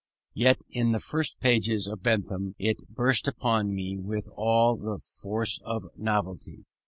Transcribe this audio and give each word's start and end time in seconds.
Yet 0.33 0.63
in 0.67 0.93
the 0.93 0.99
first 0.99 1.39
pages 1.39 1.85
of 1.87 2.01
Bentham 2.01 2.55
it 2.57 2.89
burst 2.89 3.27
upon 3.27 3.71
me 3.75 3.99
with 3.99 4.27
all 4.35 4.75
the 4.75 4.97
force 4.99 5.59
of 5.63 5.83
novelty. 5.95 6.65